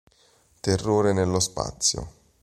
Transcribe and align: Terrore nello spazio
Terrore 0.61 1.13
nello 1.13 1.39
spazio 1.39 2.09